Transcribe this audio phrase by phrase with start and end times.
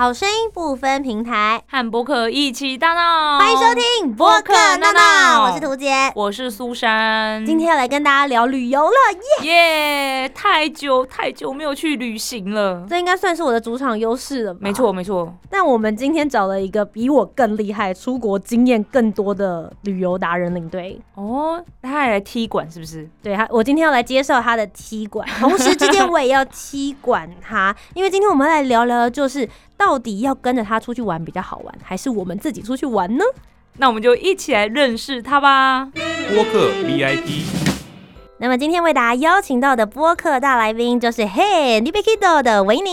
[0.00, 3.38] 好声音不分平台，和播客一起大闹。
[3.38, 7.44] 欢迎收听播客闹闹，我是涂杰，我是苏珊。
[7.44, 8.94] 今天要来跟大家聊旅游了，
[9.42, 10.22] 耶！
[10.22, 12.86] 耶太久太久没有去旅行了。
[12.88, 14.60] 这应该算是我的主场优势了吧？
[14.62, 15.34] 没错没错。
[15.50, 20.98] 但我们今天找了一个比我更厉害、出国经验更多的旅游达人领队。
[21.14, 23.06] 哦，他还来踢馆是不是？
[23.22, 29.46] 对他，我今天要来介绍他的踢馆，同时之间我也要踢馆他，因为今天我们来聊聊的就是
[29.80, 33.24] 到底要跟着他出去玩比较好玩，还是我们自己出去玩呢？
[33.78, 35.86] 那我们就一起来认识他吧。
[36.34, 37.44] 播客 VIP，
[38.36, 42.90] 那么今天为大家邀请到的播客大来宾就是嘿 n i b i k i d o 的维尼。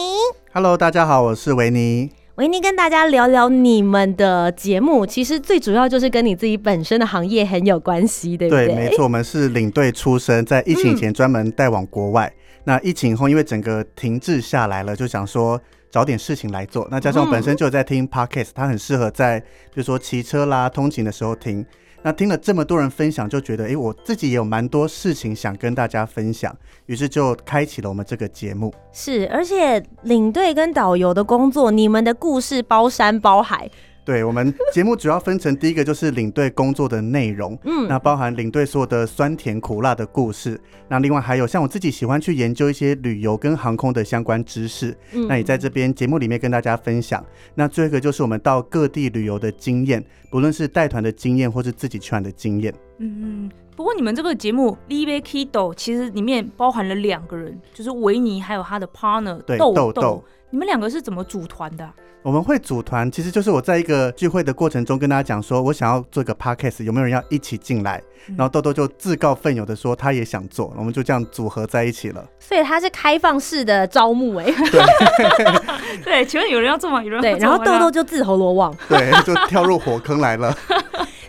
[0.53, 2.09] Hello，大家好，我是维尼。
[2.35, 8.73] 维尼跟大家聊聊你们的节目，其实最主要就是跟你自己本身的行业很有关系，对不对？
[8.73, 12.31] 没错，我们是领队出身，在疫情前专门带往国外。
[12.63, 16.87] 那疫情后，因为整个停滞下来了，就想说找点事情来做。
[16.91, 21.65] 那加上我本身就有在听 Podcast，它很适合在比如说骑车啦、通勤的时候听。
[22.03, 28.73] 那听了这么多人分享，就觉得诶，我自己也有蛮多事情想跟大家分享，于是就开启了我们这个节目。
[28.93, 33.69] 是，而且领队跟导游的工作，你们的故事包山包海。
[34.07, 40.57] 对我们节目主要分成第一个就是领队工作的内容，嗯，那包含领队所有的酸甜苦辣的故事。
[40.87, 47.21] 那另外还有像我自己喜欢去研究一些旅游跟航空的相关知识，嗯那也在这边节目里面跟大家分享。
[47.53, 50.01] 那最后一个就是我们到各地旅游的经验，
[50.31, 52.73] 不论是带团的经验或是自己去玩的经验。
[52.99, 60.23] 嗯，不过你们这个节目《Live Kido》其实里面包含了两个人，就是维尼还有他的 partner 对豆豆豆豆。
[60.49, 61.93] 你们两个是怎么组团的啊、
[62.23, 68.01] 我们会组团，其实就是我在一个聚会的过程中跟大家讲说，我想要做一个 podcast，有没有人要一起进来？
[68.29, 72.27] 嗯然后豆豆就自告奋勇的说他也想做，我们就这样组合在一起了。
[72.39, 74.45] 所以他是开放式的招募哎、
[76.03, 77.03] 对，请问有人要做吗？
[77.03, 80.51] 有人对，要做吗然后豆豆就自投罗网，对，就跳入火坑来了。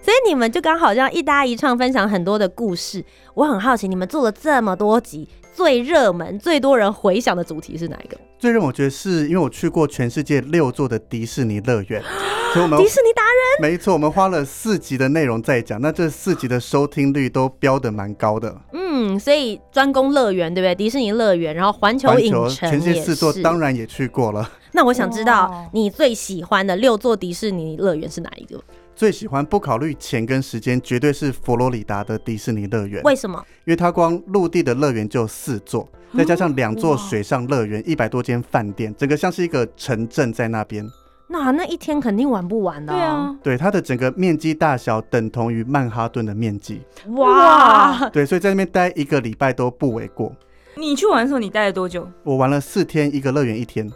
[0.09, 3.05] 所以你们就刚好这样一搭一唱，分享很多的故事。
[3.35, 8.17] 我很好奇，你们做了这么多集，最热门、最多人回想的主题是哪一个？
[8.39, 12.03] 最让我觉得是因为我去过全世界六座的迪士尼乐园，
[12.55, 13.71] 所以我们迪士尼达人。
[13.71, 18.57] 没错，我们花了四集的内容在讲，那这四集的收听率都标的蛮高的。
[18.73, 20.75] 嗯，所以专攻乐园对不对？
[20.75, 28.59] 迪士尼乐园，然后环球影城全世界四座当然也去过了，那我想知道你最喜欢的六座迪士尼乐园是哪一个？
[28.99, 33.41] 最喜欢不考虑钱跟时间，绝对是佛罗里达的迪士尼乐园，为什么？
[33.65, 40.85] 因为它光陆地的乐园就有四座，再加上两座水上乐园，一百多间饭店，整个像是一个城镇在那边。
[41.29, 46.81] 那那一天肯定玩不完的、对，啊，对，它的整个面积大小等同于曼哈顿的面积，
[47.11, 50.35] 哇，对，所以在那边待一个礼拜都不为过。
[50.77, 52.05] 你去玩的时候你待了多久？
[52.25, 53.89] 我玩了四天，一个乐园一天，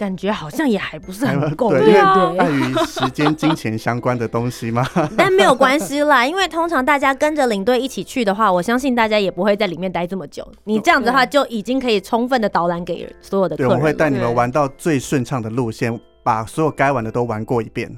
[0.00, 2.38] 感觉好像也还不是很够，对对因为？
[2.38, 4.82] 碍于时间、金钱相关的东西嘛。
[5.14, 10.42] 但没有关系啦，因为通常大家跟着领队一起去的话，我相信大家也不会在里面待这么久。
[10.64, 13.74] 你这样子的话，就已经可以充分的导览给所有的客对，我。
[13.74, 17.94] 们会带你们玩到最顺畅的路线，把所有该玩的都玩过一遍。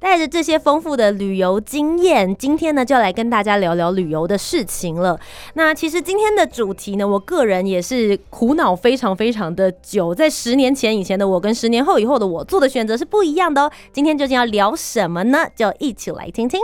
[0.00, 5.18] 带着这些丰富的旅游经验，今天呢就来跟大家聊聊旅游的事情了。
[5.54, 10.14] 那其实今天的主题呢，我个人也是苦恼非常非常的久。
[10.14, 13.72] 在十年前以前的我跟十年后以后的我做的选择是不一样的哦。
[13.92, 15.46] 今天究竟要聊什么呢？
[15.56, 16.60] 就一起来听听。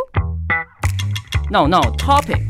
[1.51, 2.41] 闹闹 topic。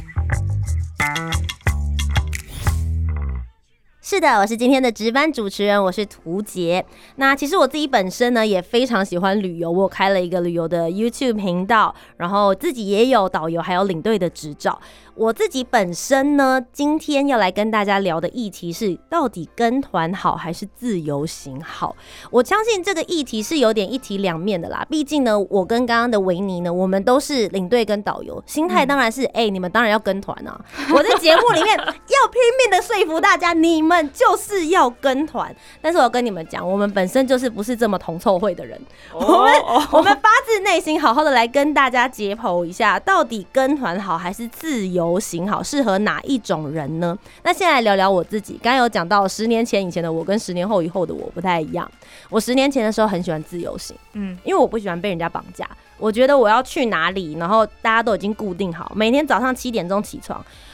[4.05, 6.85] 是是的，我是今天的值班主持人，我是涂杰。
[7.17, 14.79] 那其实我自己本身呢也非常喜欢旅游，我开了一个旅游的 YouTube 频道，然后自己也有导游还有领队的执照。
[15.15, 21.97] 我自己本身呢，今天要来跟大家聊的议题是，到底跟团好还是自由行好？
[22.31, 24.87] 我相信这个议题是有点一体两面的啦。
[24.91, 30.61] 毕竟呢，我跟刚刚的维尼呢，我们都是领队跟导游，心态当然是，哎、你们当然要跟团啊。
[30.93, 35.55] 我在节目里面要拼命的说服大家，你们就是要跟团。
[35.83, 38.81] 但是我跟你们讲，我们本身就是不是这么同臭会的人，
[39.13, 39.53] 我们
[39.93, 47.17] 我们发自内心好好的来跟大家解剖一下，到底跟团好还是自由行好，适合哪一种人呢？
[47.43, 51.91] 那先来聊聊我自己，刚刚有讲到十年前以前的我跟十年后以后的我不太一样。
[52.31, 55.69] 我十年前的时候很喜欢自由行，嗯，因为我不喜欢被人家绑架。
[55.99, 60.45] 我觉得我要去哪里，然后大家都已经固定好，每天早上七点钟起床，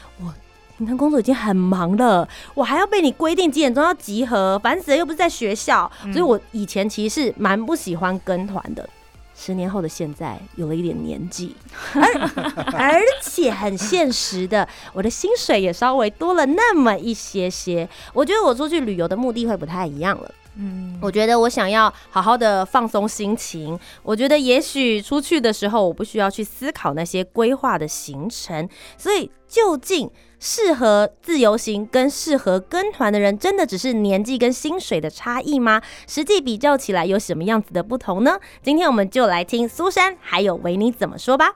[0.81, 8.89] 平常工作已经很忙了，我还要被你规定几点钟要集合，烦死了，又不是在学校，所以我以前其实是蛮不喜欢跟团的。
[9.35, 11.55] 十年后的现在，有了一点年纪，
[11.93, 12.01] 而
[12.73, 17.87] 而且很现实的，我的薪水也稍微多了那么一些些。
[18.11, 20.31] 我觉得我出去旅游的目的会不太一样了。
[20.57, 23.79] 嗯，我觉得我想要好好的放松心情。
[24.03, 28.67] 我觉得也许出去的时候，我不需要去思考那些规划的行程。
[28.97, 35.81] 所以，究竟适合自由行跟适合跟团的人，真的只是年纪跟薪水的差异吗？
[36.05, 38.37] 实际比较起来，有什么样子的不同呢？
[38.61, 41.53] 今天我们就来听苏珊还有维尼怎么说吧。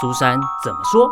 [0.00, 1.08] 苏珊怎么说？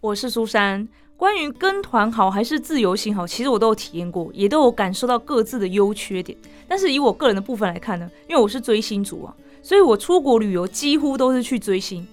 [0.00, 0.88] 我是苏珊。
[1.22, 6.36] 关于跟团好还是自由行好，其实我都有体验过，也都有感受到各自的优缺点。
[6.66, 9.32] 但是以我个人的部分来看呢，因为我是追星族啊，
[9.62, 12.04] 所以我出国旅游几乎都是去追星。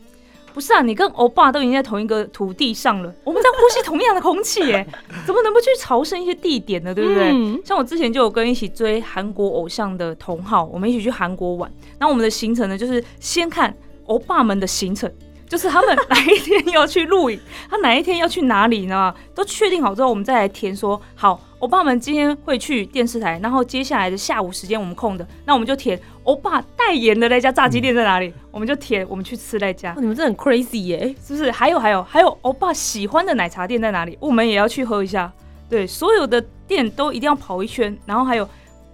[0.53, 4.87] 不是啊，你跟欧巴都已经在同一个土地上了，我们在呼吸同样的空气，耶，
[5.25, 6.93] 怎么能不去朝圣一些地点呢？
[6.93, 7.31] 对不对？
[7.33, 11.71] 嗯像我之前就有跟一起追韩国偶像的同好，我们一起去韩国玩。
[11.97, 15.11] 那我们的行程呢，就是先看欧巴们的行程，
[15.49, 19.13] 就是他们哪一天要去露营，他哪一天要去哪里呢？
[19.33, 31.15] 都确定好之后，我们再来填说，好，欧巴们今天会去电视台，然后接下来的下午时间我们空的，那我们就填欧巴代言的那家炸鸡店在哪里，我们就填我们去吃那家哦，你们真的很 crazy 耶！
[31.25, 31.49] 是不是？
[31.49, 34.15] 还有还有还有，欧巴喜欢的奶茶店在哪里？
[34.21, 35.31] 我们也要去喝一下。
[35.67, 38.47] 对，所有的店都一定要跑一圈，然后还有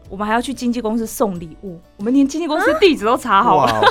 [0.09, 3.81] 我们还要去经纪公司送礼物，我们连经纪公司地址都查好了，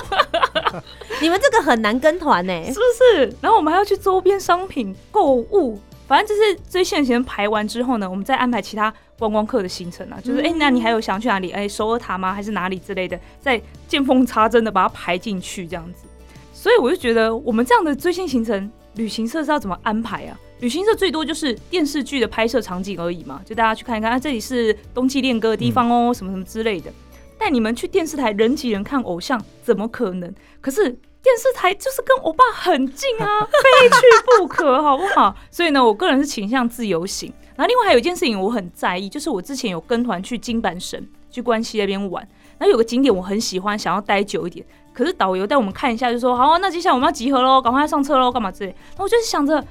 [1.21, 2.53] 你们这个很难跟团呢。
[2.67, 2.81] 是不
[3.19, 3.37] 是？
[3.41, 11.51] 然后我们还要去周边商品购物，反正就是追线行程排完之后呢，我们再安排其他观光客的行程啊，就是哎、诶那你还有想去哪里？
[11.51, 12.33] 哎、首尔塔吗？
[12.33, 13.19] 还是哪里之类的？
[13.41, 16.07] 再见缝插针的把它排进去这样子。
[16.53, 20.39] 所以我就觉得我们这样的追星行程，旅行社是要怎么安排啊？
[20.61, 26.91] 旅行社最多就是电视剧的拍摄场景而已嘛，就大家去看一看，啊，这里是冬季恋歌的地方哦，什么什么之类的。
[27.37, 30.33] 带你们去电视台人挤人看偶像，怎么可能？
[30.61, 34.03] 可是电视台就是跟欧巴很近啊， 非去
[34.39, 35.35] 不可，好不好？
[35.51, 37.33] 所以呢，我个人是倾向自由行。
[37.57, 42.27] 然后另外还有一件事情我很在意，就是我之前有跟团去金板神，去关西那边玩，
[42.59, 44.65] 然后有个景点我很喜欢，想要待久一点。
[44.93, 48.71] 可是导游带我们看一下，就说好、那接下来我们要集合喽，赶快上车喽，干嘛之类。
[48.71, 49.63] 然后我就是想着，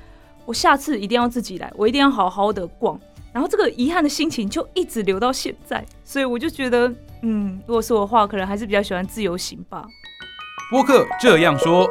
[0.45, 2.99] 我下次一定要自己来，我一定要好好的逛。
[3.31, 9.85] 然后这个遗憾的心情就一直留到现在，所以我就觉得，嗯，如果是我的话，可能还是比较喜欢自由行吧。
[10.69, 11.87] 播客这样说，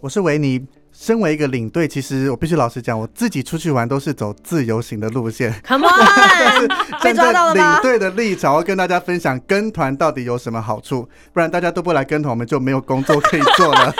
[0.00, 0.66] 我是维尼。
[0.90, 5.52] 身为一个领队，其实我必须老实讲，我自己出去玩都是走自由行的路线。
[5.64, 6.66] Come on，
[7.04, 7.82] 被站抓到了领？
[7.82, 13.94] 队的立场，我要跟大家分享跟团到底有什么好处，不然大家都不来跟团，我们就没有工作可以做了。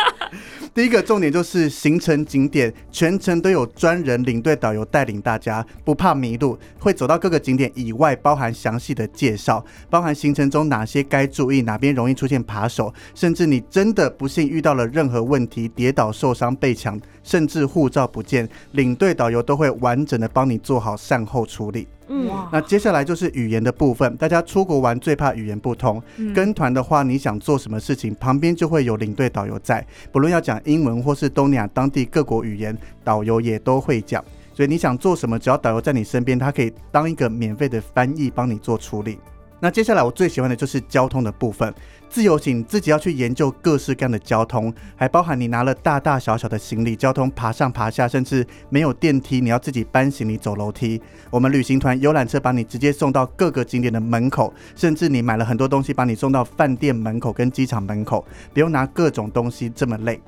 [0.74, 21.88] 第一个重点就是行程景点，全程都有专人领队导游带领大家，不怕迷路，会走到各个景点以外，包含详细的介绍，包含行程中哪些该注意，哪边容易出现扒手，甚至你真的不幸遇到了任何问题，跌倒受伤被抢，甚至护照不见，领队导游都会完整的帮你做好善后处理。
[22.08, 26.02] 嗯，那接下来就是语言的部分，大家出国玩最怕语言不通。
[26.16, 34.24] 嗯跟团的话，你想做什么事情，旁边就会有领队导游在，不论要讲英文或是东南亚当地各国语言，导游也都会讲。
[34.54, 39.18] 所以你想做什么，只要导游在你身边，他可以当一个免费的翻译帮你做处理。
[39.60, 41.72] 那接下来我最喜欢的就是交通的部分，
[42.10, 51.00] 自由行自己要去研究各式各样的交通，还包含你拿了大大小小的行李，交通爬上爬下，甚至没有电梯，你要自己搬行李走楼梯。
[51.30, 60.20] 我们旅行团游览车把你直接送到各个景点的门口，甚至你买了很多东西，把你送到饭店门口跟机场门口，不用拿各种东西这么累。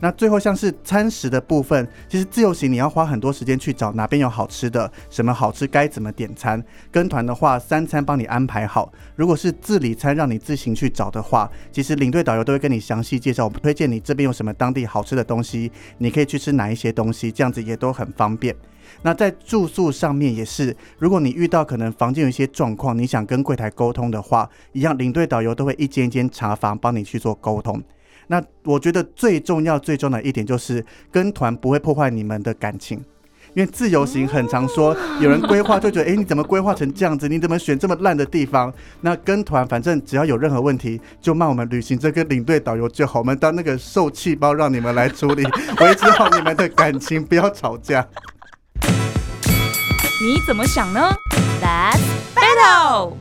[0.00, 6.62] 那最后像是餐食的部分，其实自由行你要花很多时间去找哪边有好吃的，什么好吃该怎么点餐。
[6.90, 8.90] 跟团的话，三餐帮你安排好。
[9.14, 18.56] 如果是自理餐让你自行去找的话，其实领队导游都会跟你详细介绍，我们推荐你这边有什么当地好吃的东西，你可以去吃哪一些东西，这样子也都很方便。
[19.02, 27.80] 那在住宿上面也是，如果你遇到可能房间有一些状况，你想跟柜台沟通的话，一样领队导游都会一间一间查房帮你去做沟通。
[28.30, 32.96] 那我觉得最重要最重要的一点就是跟团不会破坏你们的感情，
[33.54, 37.28] 因为自由行很常说有人规划就觉得，哎、你怎么规划成这样子？
[37.28, 38.72] 你怎么选这么烂的地方？
[39.00, 45.42] 那跟团反正只要有任何问题，就骂我们旅行社跟领队导游就好，我们当那个受气包让你们来处理，
[45.82, 48.06] 维持好你们的感情，不要吵架。
[50.22, 51.00] 你怎么想呢
[51.60, 53.14] That's？Battle，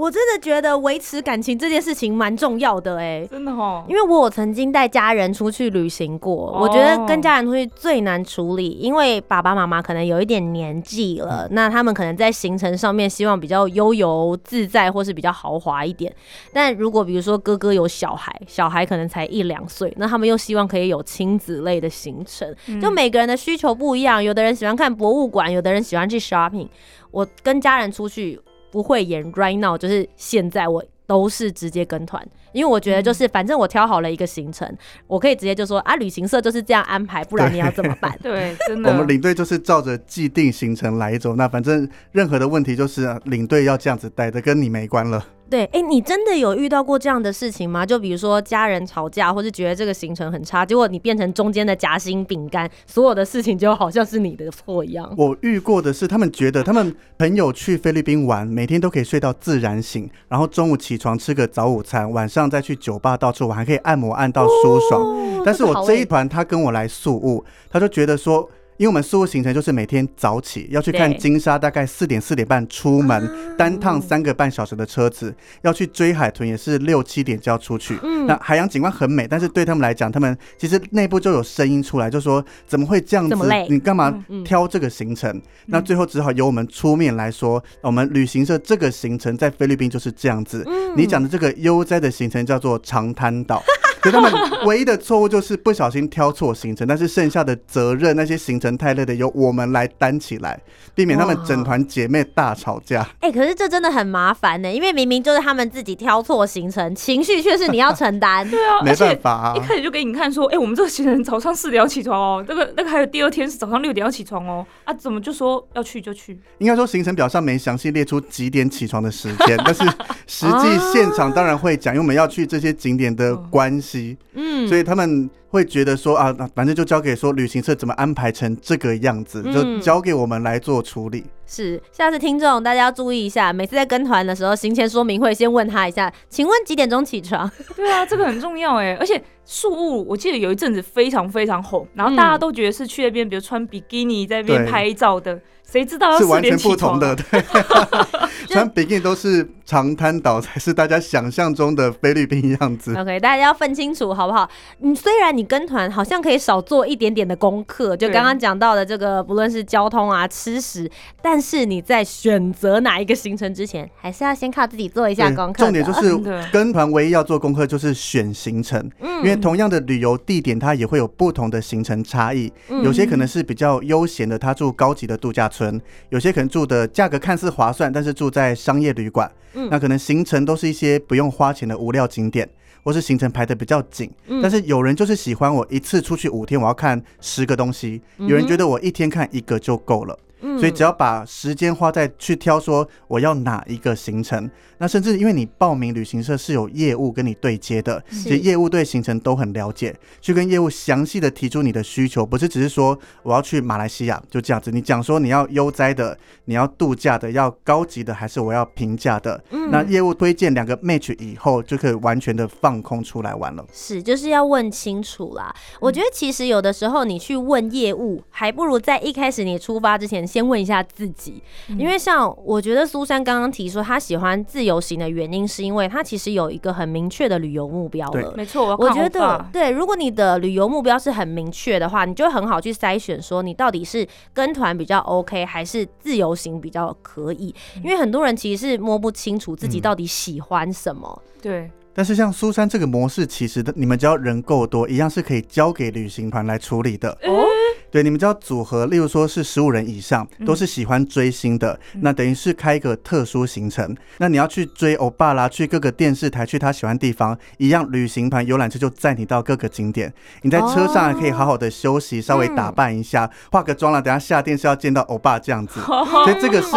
[0.00, 16.10] 我真的觉得维持感情这件事情蛮重要的哎、真的哦，因为我有曾经带家人出去旅行过，我觉得跟家人出去最难处理，因为爸爸妈妈可能有一点年纪了，那他们可能在行程上面希望比较悠游自在，或是比较豪华一点。
[16.50, 26.68] 但如果比如说哥哥有小孩，小孩可能才一两岁，那他们又希望可以有亲子类的行程，就每个人的需求不一样，有的人喜欢看博物馆，有的人喜欢去 shopping。
[27.10, 28.40] 我跟家人出去
[28.70, 34.72] 不会演 right now，就是现在我都是直接跟团，因为我觉得就是反正我挑好了一个行程，
[35.06, 38.16] 我可以直接就说啊，旅行社就是这样安排，不然你要怎么办？
[38.22, 38.90] 对， 真的。
[38.90, 45.24] 我们领队就是照着既定行程来走，那反正任何的问题就是啊领队要这样子带的，跟你没关了。
[45.50, 47.84] 对，哎、你真的有遇到过这样的事情吗？
[47.84, 55.12] 就比如说家人吵架，或是觉得这个行程很差，结果你变成中间的夹心饼干，所有的事情就好像是你的错一样。
[55.18, 65.02] 我遇过的是，他们觉得他们朋友去菲律宾玩，每天都可以睡到自然醒，然后中午起床吃个早午餐，晚上再去酒吧到处玩，还可以按摩按到舒爽。
[65.02, 68.48] 哦但是我这一团他跟我来宿务，他就觉得说。
[68.80, 77.98] 因为我们宿务行程就是每天早起要去看金沙，大概四点四点半出门，单趟三个半小时的车子，要去追海豚也是六七点就要出去。
[78.02, 83.36] 嗯那海洋景观很美，但是对他们来讲，他们其实内部就有声音出来，就说怎么会这样子？
[83.68, 85.38] 你干嘛挑这个行程？
[85.66, 90.64] 那最后只好由我们出面来说，我们旅行社这个行程在菲律宾就是这样子。
[90.66, 93.62] 嗯你讲的这个悠哉的行程叫做长滩岛。
[94.02, 94.32] 所以他们
[94.64, 100.58] 唯一的错误就是不小心挑错行程，但是剩下的责任那些行程太累的由我们来担起来，
[100.94, 103.06] 避免他们整团姐妹大吵架。
[103.20, 108.48] 哎、可是这真的很麻烦呢，因为明明就是他们自己挑错行程，情绪却是你要承担。
[108.50, 116.38] 对啊，没办法啊一开始就给你看说，哎、我们这个行程早上四点要起床哦，那个那个还有第二天是早上六点要起床哦，啊，怎么就说要去就去？
[116.58, 119.84] 应该说行程表上没详细列出几点起床的时间， 但是
[120.26, 123.89] 实际现场当然会讲，因为我们要去这些景点的关系，
[124.34, 131.24] 嗯，所以他们会觉得说啊，那反正就交给说旅行社怎么安排成这个样子，就嗯交给我们来做处理。
[131.46, 137.50] 是，下次听众大家要注意一下，每次在跟团的时候，行前说明会先问他一下，请问几点钟起床？
[137.74, 147.42] 对啊，这个很重要哎，而且宿务我记得有一阵子非常非常红，然后大家都觉得是去那边，比如穿比基尼在那边拍照的，谁知道要是完全四点起床不同的，对，
[148.48, 152.94] 穿比基尼都是长滩岛，才是大家想象中的菲律宾样子。
[152.96, 154.48] OK，大家要分清楚好不好？
[154.78, 160.90] 你虽然你跟团好像可以少做一点点的功课，就刚刚讲到的这个，不论是交通啊、吃食，
[161.22, 165.64] 但是你在选择哪一个行程之前，还是要先靠自己做一下功课。
[165.64, 166.18] 重点就是
[166.52, 172.52] 跟团唯一要做功课就是选行程，嗯因为同样的旅游地点，它也会有不同的行程差异。
[172.68, 179.30] 嗯有些可能是比较悠闲的，他住高级的度假村；有些可能住的价格看似划算，但是住在商业旅馆。
[179.54, 182.46] 嗯那可能行程都是一些不用花钱的无料景点。
[182.82, 190.18] 或是行程排的比较紧，嗯但是有人就是喜欢我一次出去五天，我要看十个东西；嗯有人觉得我一天看一个就够了。
[190.40, 209.42] 嗯所以只要把时间花在去挑说我要哪一个行程，那甚至因为你报名旅行社是有业务跟你对接的，是其实业务对行程都很了解，去跟业务详细的提出你的需求，不是只是说我要去马来西亚就这样子，你讲说你要悠哉的，你要度假的，要高级的，还是我要平价的？
[209.50, 213.64] 嗯那业务推荐两个 match 以后，就可以完全的放空出来玩了。
[213.72, 215.54] 是，就是要问清楚啦。
[215.80, 221.42] 我觉得其实有的时候你去问业务，还不如在一开始你出发之前先问一下自己，
[221.76, 228.32] 因为像我觉得苏珊刚刚提说她喜欢自由行的原因，是因为她其实有一个很明确的旅游目标了。
[228.36, 237.52] 没错，我觉得对，如果你的旅游目标是很明确的话，你就很好去筛选，说你到底是跟团比较 OK，还是自由行比较可以。
[237.82, 241.22] 因为很多人其实是摸不清楚自己嗯到底喜欢什么。
[241.42, 247.10] 对，但是像苏珊这个模式，其实的你们只要人够多，一样是可以交给旅行团来处理的。
[247.24, 247.44] 哦，
[247.90, 253.96] 对，你们知道组合，例如说是十五人以上，都是喜欢追星的，那等于是开一个特殊行程。
[254.18, 260.12] 那你要去追欧巴啦，去各个电视台，去他喜欢的地方，一样旅行团游览车就载你到各个景点。
[260.42, 265.80] 你在车上还可以好好的休息，稍微打扮一下，化个妆了，等下下电视要见到欧巴这样子。
[265.86, 266.70] 所以这个是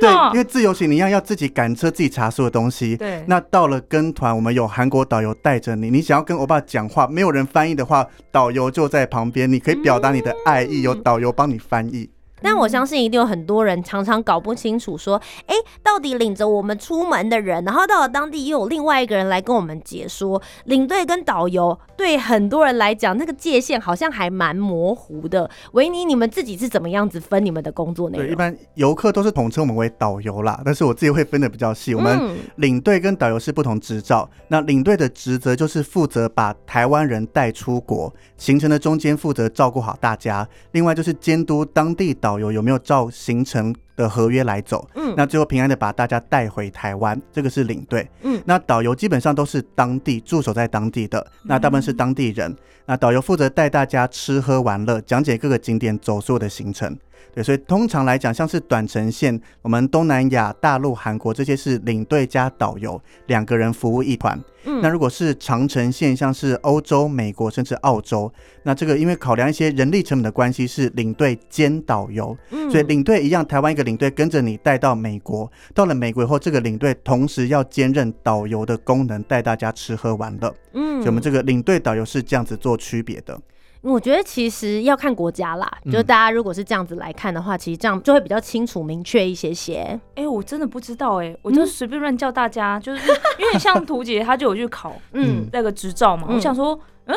[0.00, 2.96] 对因为自由行你一样要自己赶车，自己查所有东西。
[2.96, 12.10] 对那到了跟团，我们有韩国导游带着你，你想要跟欧巴讲话，没有人翻译的话，导游就在旁边，你可以表达你的爱意，有导游帮你翻译。
[12.42, 25.48] 但我相信一定有很多人常常搞不清楚，说，哎、到底领着我们出门的人，然后到了当地又有另外一个人来跟我们解说，领队跟导游对很多人来讲，那个界限好像还蛮模糊的。
[25.72, 28.34] 维尼，你们自己是怎么样子分你们的工作内对，一？
[28.34, 31.94] 般游客都是统称我们为导游啦，但是我自己会分的比较细。
[31.94, 48.08] 我们嗯领队跟导游是不同执照，那领队的职责就是负责把台湾人带出国，行程的中间负责照顾好大家，另外就是监督当地导游有没有照行程的合约来走，嗯那最后平安的把大家带回台湾，这个是领队。
[48.22, 52.54] 嗯那导游基本上都是当地驻守在当地的，那大部分是当地人。
[52.84, 56.98] 那导游负责带大家吃喝玩乐，讲解各个景点走所有的行程。
[57.34, 64.38] 对，所以通常来讲，像是短程线，我们东南亚、大陆、韩国这些是领队加导游两个人服务一团。
[64.64, 72.36] 嗯那如果是长程线，像是欧洲、美国甚至澳洲，那这个因为考量一些人力成本的关系，是领队兼导游。
[72.50, 80.54] 嗯所以领队一样，台湾一个领队跟着你带到美国，到了美国以后，这个领队同时要兼任导游的功能，带大家吃喝玩乐。
[80.74, 83.36] 嗯所以我们这个领队导游是这样子做区别的。
[83.82, 89.98] 我觉得其实要看国家啦，嗯就是大家如果是这样子来看的话，其实这样就会比较清楚明确一些些。
[90.14, 95.40] 哎、我真的不知道哎、我就随便乱叫大家，就是因为像图姐她就有去考嗯。
[95.42, 96.36] 嗯那个执照嘛，嗯。
[96.36, 97.16] 我想说，嗯，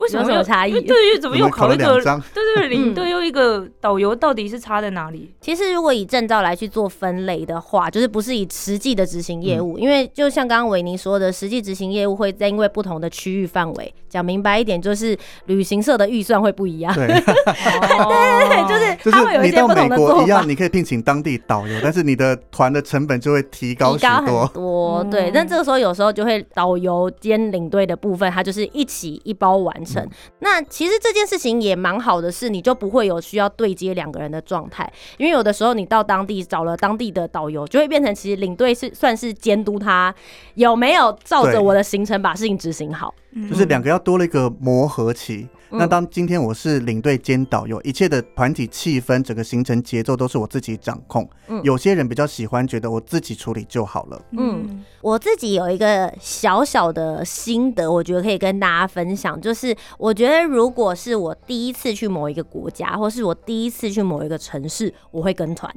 [0.00, 2.00] 为什么有什么又差异因为对，怎么又考了考那个？
[2.34, 5.32] 对对对，领嗯队又一个导游，到底是差在哪里？
[5.40, 15.16] 其实如果以证照来去做分类的话，就是不是以实际的执行业务，嗯因为就像刚刚维尼说的，实际执行业务会在因为不同的区域范围，讲明白一点，就是
[15.46, 16.94] 旅行社的预算会不一样。
[16.94, 24.50] 对， 对对就是就它会有是你到一些不同的美国一样，你可以聘请当地导游，但是你的团的成本就会提高许提高很多。
[24.54, 30.02] 多，嗯对，但这个时候有时候就会导游兼领队的部分，他就是一起一包完成。
[30.04, 40.14] 嗯那其实这件事情也蛮好的，是你就不会有需要对接两个人的状态，因为有的时候你到当地找了当地的导游，就会变成其实领队是算是监督他
[40.54, 43.14] 有没有照着我的行程把事情执行好。
[43.50, 45.48] 就是两个要多了一个磨合期。
[45.72, 51.28] 嗯那当今天我是领队兼导游，一切的团体气氛、整个行程节奏都是我自己掌控。
[51.48, 54.22] 嗯有些人比较喜欢觉得我自己处理就好了。
[54.32, 65.74] 嗯我自己有一个小小的心得，我觉得可以跟大家分享，就是我觉得如果是我第一次去某一个国家，或是我第一次去某一个城市，我会跟团。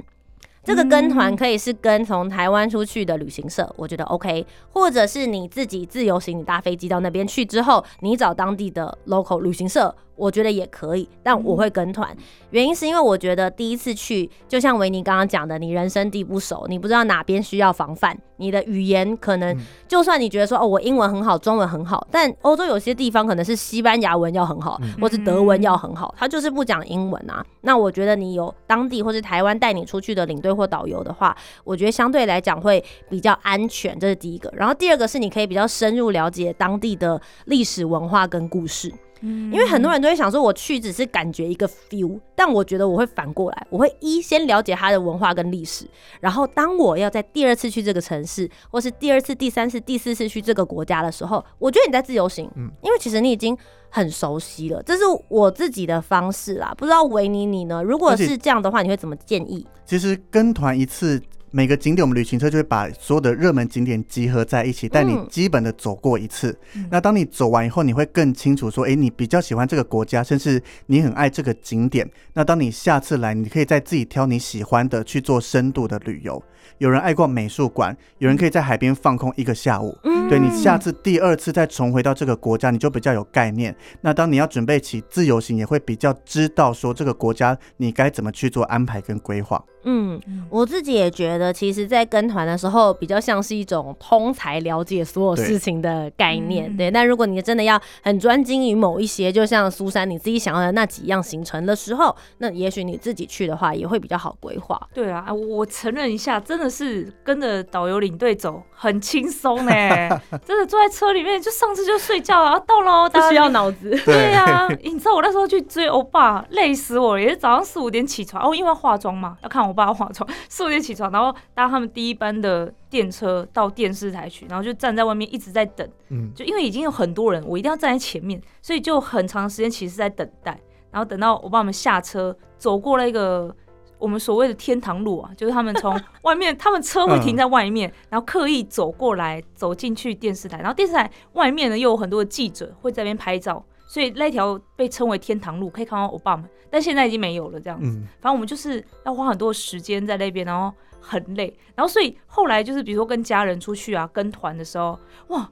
[0.63, 12.15] 这个跟团可以是跟从台湾出去的旅行社，我觉得 OK，或者是你自己自由行，你搭飞机到那边去之后，你找当地的 local 旅行社，我觉得也可以，但我会跟团。
[12.51, 27.43] 原因是因为我觉得第一次去，就像维尼刚刚讲的，你人生地不熟，你不知道哪边需要防范，你的语言可能就算你觉得说哦，我英文很好，中文很好，但欧洲有些地方可能是西班牙文要很好，或是德文要很好，他就是不讲英文啊。
[27.61, 34.51] 那我觉得你有当地或是台湾带你出去的领队或导游的话，我觉得相对来讲会比较安全，这是第一个。
[34.55, 38.93] 然后第二个是你可以比较深入了解当地的历史文化跟故事。
[39.23, 45.85] 因为很多人都会想说，我去只是感觉一个 feel，但我觉得我会反过来，我会一先了解它的文化跟历史，
[46.19, 52.49] 然后当我要在第二次去这个城市，或是第二次、第三次、第四次去这个国家的时候，我觉得你在自由行，
[52.81, 53.57] 因为其实你已经
[53.89, 56.73] 很熟悉了，这是我自己的方式啦。
[56.77, 57.81] 不知道维尼你呢？
[57.81, 59.65] 如果是这样的话，你会怎么建议？
[59.85, 61.21] 其实跟团一次，
[61.55, 66.57] 每个景点我们旅行车就会把所有的热门景点集合在一起，带你嗯基本的走过一次。
[66.89, 72.09] 那当你走完以后，你会更清楚说，诶，你比较喜欢这个国家，甚至你很爱这个景点。
[72.33, 76.41] 那当你下次来，你可以再自己挑你喜欢的去做深度的旅游。
[76.79, 79.95] 有人爱逛美术馆，有人可以在海边放空一个下午。
[80.05, 83.75] 嗯对你下次第二次再重回到这个国家，你就比较有概念。
[84.01, 89.63] 那当你要准备起自由行，也会比较知道说这个国家你该怎么去做安排跟规划。
[89.83, 90.19] 嗯，
[90.49, 96.69] 我自己也觉得，其实，在跟团的时候，比较像是一种通才了解所有事情的概念。
[96.77, 104.79] 对对，但如果你真的要很专精于某一些，就像苏珊你自己想要的那几样行程的时候，那也许你自己去的话，也会比较好规划。
[104.93, 109.71] 对啊，我我承认一下，真的是跟着导游领队走很轻松呢，
[110.45, 113.89] 真的坐在车里面就上次就睡觉啊，到喽，大家不需要脑子。
[114.05, 130.57] 对呀、你知道我那时候去追欧巴，累死我了，也是早上四五点起床哦，因为要化妆嘛，要看我爸化妆，四五点起床，然后搭他们第一班的电车到电视台去，然后就站在外面一直在等，嗯，就因为已经有很多人，我一定要站在前面，所以就很长时间其实是在等待，
[130.91, 133.53] 然后等到我爸们下车，走过那个
[133.97, 147.91] 我们所谓的天堂路啊，就是他们从外面， 他们车会停在外面，然后刻意走过来，走进去电视台，然后电视台外面呢又有很多的记者会在那边拍照，所以那条被称为天堂路，可以看到欧巴们，但现在已经没有了这样子。
[147.91, 155.47] 嗯，反正我们就是要花很多时间在那边，然后很累，然后所以后来就是比如说跟家人出去啊，跟团的时候，哇，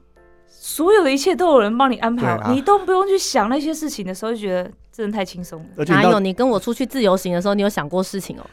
[0.48, 5.84] 所有的一切都有人帮你安排你都不用去想那些事情的时候，就觉得真的太轻松了。
[5.84, 8.46] 哪有你跟我出去自由行的时候，你有想过事情哦？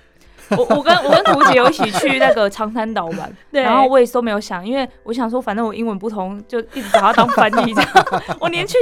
[0.57, 7.91] 我我跟我跟图姐有一起去那个长滩岛玩， 对然后我也都没有想，因为我想说反正我英文不通，就一直把它当翻译这样。
[8.39, 8.75] 我连去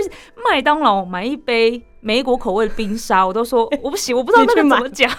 [0.49, 5.11] 麦当劳买一杯美国口味的冰沙，我都说我不行，我不知道那个怎么讲。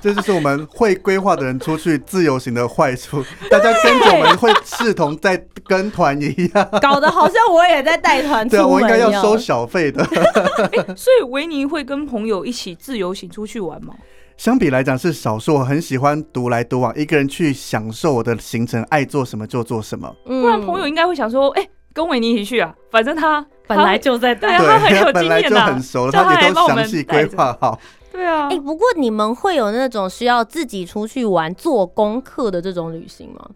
[0.00, 6.68] 这就是我们会规划的人出去自由行的坏处，大家跟着我们会视同在跟团一样。
[6.80, 10.04] 搞得好像我也在带团出对啊，我应该要收小费的。
[10.96, 13.94] 所以维尼会跟朋友一起自由行出去玩吗？
[14.42, 20.12] 相比来讲是少数，我很喜欢独来独往，一个人去享受我的行程，爱做什么就做什么。
[20.26, 24.58] 嗯不然朋友应该会想说，哎、跟维尼一起去啊，反正他本来就在带。
[24.58, 27.78] 对啊他很有本来就经验啊很熟，了他他也都来帮我们详细规划好。
[28.10, 33.48] 对啊哎、，不过你们会有那种需要自己出去玩做功课的这种旅行吗？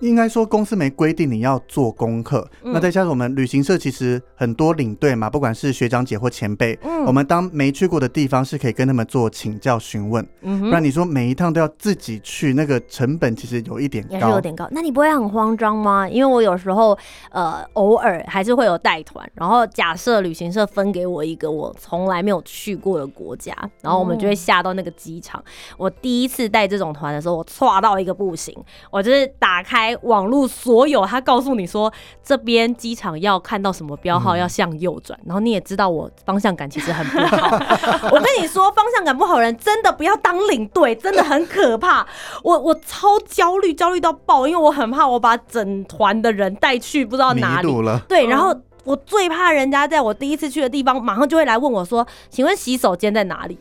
[0.00, 14.10] 应该说公司没规定你要做功课，嗯那再加上我们旅行社其实很多领队嘛，不管是学长姐或前辈，嗯我们当没去过的地方是可以跟他们做请教询问，嗯不然你说每一趟都要自己去，那个成本其实有一点高。
[14.14, 14.68] 也是有点高。
[14.70, 16.08] 那你不会很慌张吗？
[16.08, 16.96] 因为我有时候
[17.30, 25.42] 呃偶尔还是会有带团，然后假设旅行社分给我一个我从来没有去过的国家，然后我们就会下到那个机场。
[25.76, 28.54] 我第一次带这种团的时候，我错到一个不行，
[28.90, 31.92] 我就是打开网络所有，他告诉你说
[32.22, 37.48] 这边机场要看到什么标号，嗯要向右转，然后你也知道我方向感其实很不好。
[38.12, 42.06] 我跟你说，方向感不好的人真的不要当领队，真的很可怕。
[42.42, 47.82] 我我超焦虑，焦虑到爆，因为我很怕我把整团的人带去不知道哪里。
[47.82, 48.54] 了，对，然后。
[48.84, 53.58] 我最怕人家在我第一次去的地方，马上就会来问我说：“请问洗手间在哪里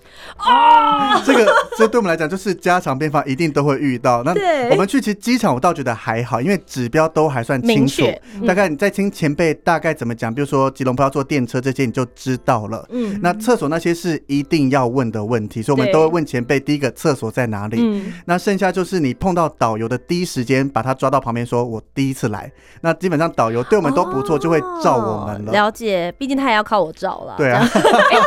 [1.26, 4.22] 这个这对我们来讲就是家常便饭，一定都会遇到。
[4.24, 8.04] 那对我们去其实机场，我倒觉得还好，因为指标都还算？”清楚。，
[8.36, 12.86] 嗯大概你在听前辈大概怎么讲，比如说吉隆坡要坐电车这些，你就知道了。
[12.90, 17.78] 嗯那厕所那些是一定要问的问题，所以我们都会问前辈第一个厕所在哪里。
[17.80, 22.52] 嗯，那剩下就是你碰到导游的第一时间，把他抓到旁边，说我第一次来。
[22.82, 25.52] 那基本上导游对我们都不错，就会照我了。
[25.52, 27.36] 了解，毕竟他也要靠我照啦。
[27.38, 27.62] 对啊，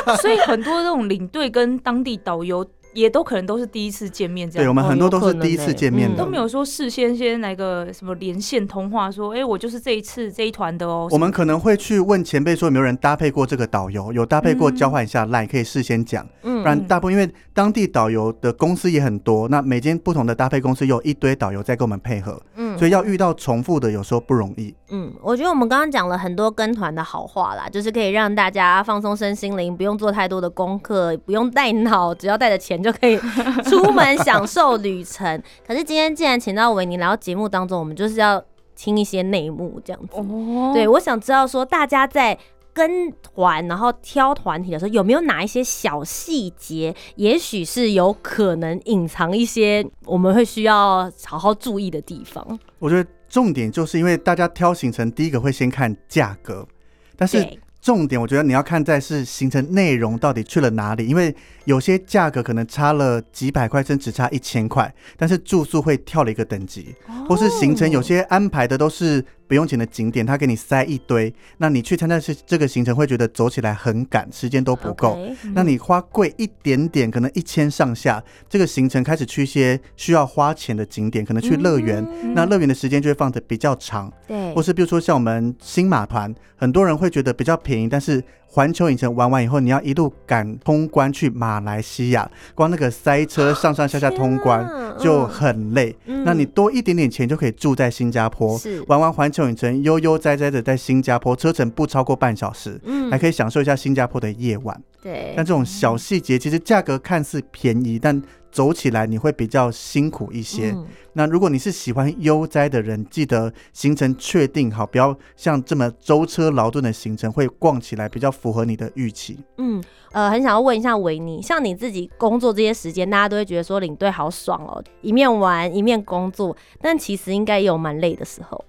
[0.07, 11.07] 哎、所以很多这种领队跟当地导游也都可能都是第一次见面，这样对我们很多都是第一次见面的都没有说事先先来个什么连线通话，说，哎、我就是这一次这一团的哦。
[11.11, 16.27] 我们可能会去问前辈说有没有人搭配过这个导游，有搭配过交换一下 line，可以事先讲。
[16.43, 24.75] 嗯不然大部分因为当地导游的公司也很多，那每间不同的搭配公司有一堆导游在跟我们配合，嗯所以要遇到重复的有时候不容易。
[24.91, 33.19] 嗯，我觉得我们刚刚讲了很多跟团的好话啦，就是可以让大家放松身心灵，不用做太多的功课，不用带脑，只要带着钱就可以
[33.65, 35.43] 出门享受旅程。
[35.67, 38.43] 可是今天既然请到维尼来到节目当中，我们就是要
[38.75, 40.19] 听一些内幕这样子。
[40.19, 42.39] 哦，对，我想知道说大家在。
[42.77, 52.47] 跟团，然后挑团体的时候，有没有哪一些小细节，也许是有可能隐藏一些我们会需要好好注意的地方？
[52.79, 56.69] 我觉得重点就是因为大家挑行程，第一个会先看价格，
[57.17, 57.43] 但是，
[57.81, 61.35] 重点我觉得你要看在是行程内容到底去了哪里，因为
[61.65, 66.95] 有些价格可能差了几百块，甚至只差一千块，但是住宿会跳了一个等级，
[67.27, 75.19] 或是行程有些安排的都是不用钱的景点，他给你塞一堆，那你去参加这这个行程会觉得走起来很赶，时间都不够。
[75.55, 82.35] 那你花贵一点点，可能一千上下，这个行程开始去一些需要花钱的景点，可能去乐园，嗯。
[82.35, 94.67] 那乐园的时间就会放的比较长，对，或是比如说像我们新马团，很多人会觉得比较便宜，但是环球影城玩完以后，你要一路赶通关去马来西亚，光那个塞车上上下下通关
[94.99, 95.95] 就很累。
[96.07, 96.25] 嗯。
[96.25, 98.83] 那你多一点点钱就可以住在新加坡，是。
[98.89, 103.11] 玩完环球影城，悠悠哉哉的在新加坡，车程不超过半小时，嗯。
[103.11, 104.81] 还可以享受一下新加坡的夜晚。
[105.03, 105.35] 对。
[105.37, 108.23] 但这种小细节，其实价格看似便宜，但
[108.57, 110.71] 走起来你会比较辛苦一些。
[110.71, 110.87] 嗯
[111.19, 119.39] 那如果你是喜欢悠哉的人，记得行程确定好，不要像这么舟车劳顿的行程，会逛起来比较符合你的预期。
[119.57, 128.63] 嗯，呃，很想要问一下维尼，像你自己工作这些时间，大家都会觉得说领队好爽哦，一面玩一面工作，但其实应该也有蛮累的时候。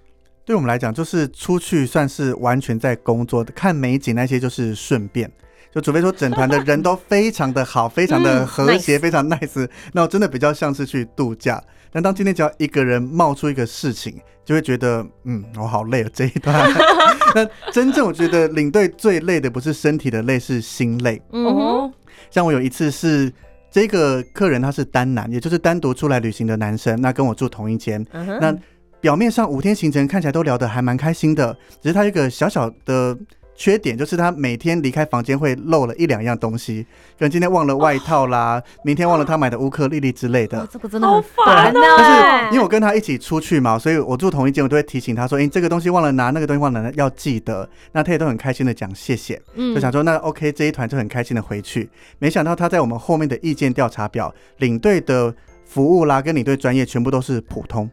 [0.46, 5.30] 对我们来讲，就是出去算是完全在工作的，看美景那些就是顺便。
[5.78, 11.62] 就除非说整团的人都非常的好，非常的 和谐，嗯非常 nice，那我真的比较像是去度假。
[11.92, 16.68] 但当今天只要一个人冒出一个事情，就会觉得，嗯，我好累啊这一段。
[17.32, 21.22] 那真正我觉得领队最累的不是身体的累，是心累。
[21.32, 21.92] 嗯
[22.30, 23.32] 像我有一次是
[23.70, 28.52] 这个客人他是单男，也就是单独出来旅行的男生，那跟我住同一间，那
[29.00, 33.16] 表面上五天行程看起来都聊得还蛮开心的，只是他一个小小的
[33.58, 36.86] 缺点，就是他每天离开房间会漏了一两样东西，
[37.18, 40.68] 可能今天忘了外套啦，明天忘了他买的乌克丽丽之类的哇。
[40.70, 42.48] 这个真的好很烦呢、哦。
[42.52, 51.90] 因为我跟他一起出去嘛，所以我住同一间，我都会提醒他说：“哎、这个东西忘了拿，那个东西忘了拿，要记得。”那他也都很开心的讲谢谢，嗯就想说那 OK 这一团就很开心的回去。
[52.20, 57.90] 没想到他在我们后面的意见调查表，领队的服务啦跟领队专业全部都是普通。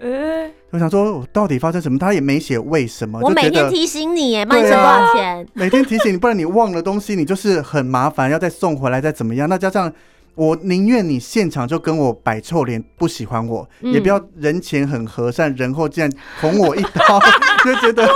[0.00, 1.98] 哎，我想说，我到底发生什么？
[1.98, 5.46] 他也没写为什么，我每天提醒你耶，卖你省多少钱？
[5.54, 9.48] 每天提醒你，不然你忘了东西，你就是很麻烦，要再送回来，再怎么样。
[9.48, 9.90] 那加上
[10.34, 17.18] 我宁愿你现场就跟我摆臭脸，不喜欢我，嗯也不要人前很和善，人后竟然捅我一刀，
[17.64, 18.06] 就觉得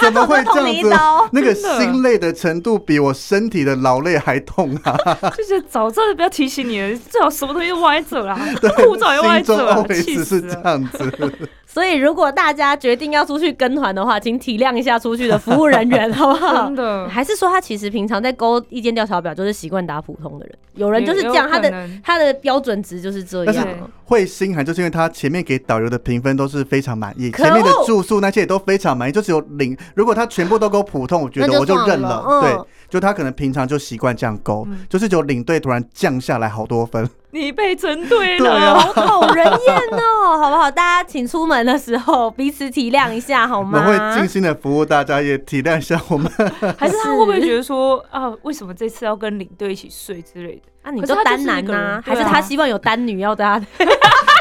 [0.00, 1.28] 怎么会这样子一刀？
[1.32, 4.96] 那个心累的程度比我身体的劳累还痛啊！
[5.36, 8.36] 就是早知道就不要提醒你了，最好什么东西都忘在这啦，
[8.84, 10.62] 护照也忘在心中这了，气 always 死是这了。
[10.64, 11.48] 样子。
[11.74, 16.76] 所以如果大家决定要出去跟团的话，请体谅一下出去的服务人员， 好不好真？
[16.76, 20.56] 的，还是说他其实平常在勾意见调查表就是习惯打普通的人？
[20.74, 23.68] 有人就是这样，他的他的标准值就是这但是样。
[24.04, 29.76] 会心寒，就是因为他前面给导游的评分都是非常满意，前面的住宿那些也都非常满意，就只有零。
[29.96, 32.24] 如果他全部都勾普通，我觉得我就认了。
[32.24, 32.56] 嗯对，
[32.88, 37.08] 就他可能平常就习惯这样勾，嗯就是只有领队突然降下来好多分。
[37.34, 38.74] 你被针对对了。
[38.74, 40.70] 啊好讨人厌哦，好不好？
[40.70, 43.82] 大家请出门的时候彼此体谅一下，好我吗？
[43.84, 46.30] 们会尽心的服务大家，也体谅一下我们。
[46.78, 50.62] 还是他会不会觉得说啊，为什么这次要跟领队一起睡之类的？
[50.82, 53.66] 啊，你就就单男呐，还是他希望有单女要大家？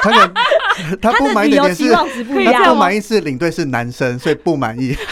[0.03, 0.33] 他可能
[1.01, 2.03] 他 不满意的点是，他
[2.69, 2.75] 不。
[2.75, 4.95] 满意是领队是男生，所以不满意。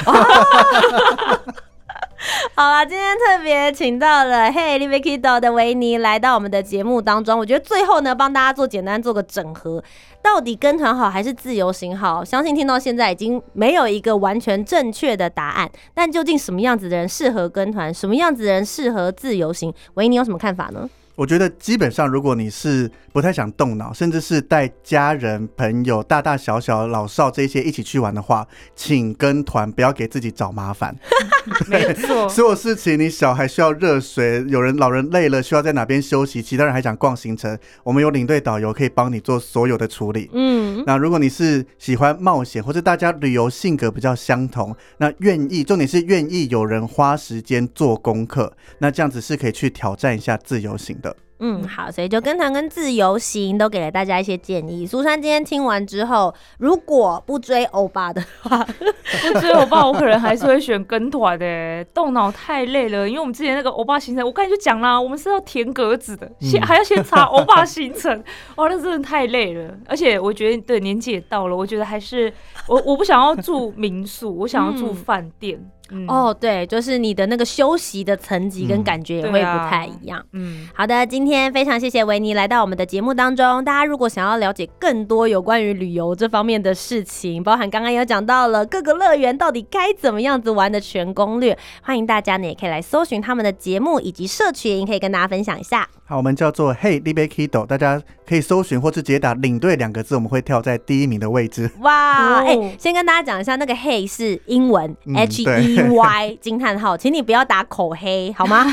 [2.62, 7.40] 好啦，今天特别请到了 Hey l i v i Kido 的维尼来到我们的节目当中。
[7.40, 9.84] 我觉得最后呢，帮大家做简单做个整合，
[10.22, 12.24] 到底跟团好还是自由行好？
[12.24, 15.72] 相信听到现在已经没有一个完全正确的答案。
[15.96, 19.74] 但究竟什么样子的人适合跟团，什么样子的人适合自由行？
[19.96, 20.88] 维尼有什么看法呢？
[21.16, 30.96] 我觉得基本上，如果你是不太想动脑，甚至是带家人、朋友、大大小小、老少这些一起去玩的话，请跟团，不要给自己找麻烦。
[31.68, 40.30] 没错，所有事情，你小孩需要热水，有人老人累了需要在哪边休息，其他人还想逛行程，我们有领队导游可以帮你做所有的处理。
[40.34, 51.16] 嗯，那如果你是喜欢冒险，或者大家旅游性格比较相同，那愿意，重点是愿意有人花时间做功课，那这样子是可以去挑战一下自由行的。
[51.44, 54.86] 嗯，好，所以就跟团跟自由行都给了大家一些建议。
[54.86, 58.64] 苏珊今天听完之后，如果不追欧巴的话，
[59.34, 63.10] 不追欧巴，我可能还是会选跟团的，动脑太累了。
[63.10, 68.24] 因为我们之前那个欧巴行程，我刚才就讲啦，我们是要填格子的，先、嗯还要先查欧巴行程，
[68.58, 69.76] 哇，那真的太累了。
[69.88, 72.32] 而且我觉得，对年纪也到了，我觉得还是
[72.68, 75.60] 我我不想要住民宿，我想要住嗯饭店。
[75.94, 80.26] 嗯，哦，对，就是你的那个休息的层级跟嗯感觉也会不太一样。
[80.32, 83.64] 嗯，好的，今天今天非常谢谢维尼来到我们的节目当中。
[83.64, 95.88] 大家如果想要了解更多有关于旅游这方面的事情，包含刚刚有讲到了各个乐园到底该怎么样子玩的全攻略，欢迎大家呢也可以来搜寻他们的节目以及社群，可以跟大家分享一下。
[96.04, 101.70] 好，我们叫做 Hey l i b e Kido，大家可以搜寻或是直接打领队两个字，我们会跳在第一名的位置。
[101.82, 108.72] 哇，哎、哦先跟大家讲一下，那个 “hey” 是英文、嗯 H E Y 惊叹号，请你不要打口黑 好吗？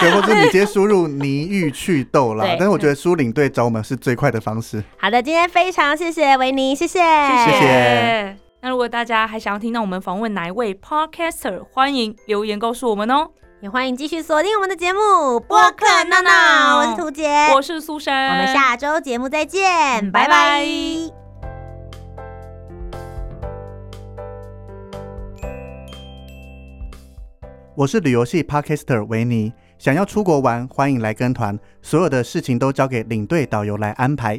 [0.00, 2.56] 对，或者你直接输入泥玉祛痘啦对。
[2.58, 4.82] 但是我觉得输领队找我们是最快的方式。
[4.96, 13.28] 好的，今天非常谢谢维尼，谢谢，谢谢谢那如果大家还想要听到我们访问哪一位 podcaster，欢迎留言告诉我们哦。
[13.62, 19.64] 也欢迎继续锁定我们的节目播客闹闹，我是涂杰，我是苏珊，我们下周节目再见，
[20.12, 20.66] 拜拜拜拜。
[27.74, 34.38] 我是旅游系 Podcaster 维尼，想要出国玩，欢迎来跟团，所有的事情都交给领队导游来安排。